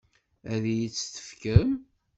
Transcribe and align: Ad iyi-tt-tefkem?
Ad 0.53 0.63
iyi-tt-tefkem? 0.73 1.71